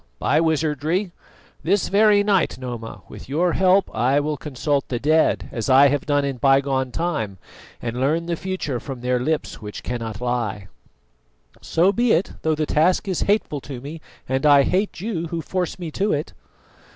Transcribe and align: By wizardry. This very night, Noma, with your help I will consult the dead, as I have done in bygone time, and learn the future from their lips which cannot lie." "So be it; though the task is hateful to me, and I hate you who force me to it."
By 0.17 0.41
wizardry. 0.41 1.11
This 1.61 1.87
very 1.89 2.23
night, 2.23 2.57
Noma, 2.57 3.03
with 3.07 3.29
your 3.29 3.53
help 3.53 3.87
I 3.95 4.19
will 4.19 4.35
consult 4.35 4.87
the 4.87 4.97
dead, 4.97 5.47
as 5.51 5.69
I 5.69 5.89
have 5.89 6.07
done 6.07 6.25
in 6.25 6.37
bygone 6.37 6.91
time, 6.91 7.37
and 7.83 7.99
learn 8.01 8.25
the 8.25 8.35
future 8.35 8.79
from 8.79 9.01
their 9.01 9.19
lips 9.19 9.61
which 9.61 9.83
cannot 9.83 10.19
lie." 10.19 10.69
"So 11.61 11.91
be 11.93 12.13
it; 12.13 12.31
though 12.41 12.55
the 12.55 12.65
task 12.65 13.07
is 13.07 13.19
hateful 13.29 13.61
to 13.61 13.79
me, 13.79 14.01
and 14.27 14.43
I 14.43 14.63
hate 14.63 15.01
you 15.01 15.27
who 15.27 15.39
force 15.39 15.77
me 15.77 15.91
to 15.91 16.13
it." 16.13 16.33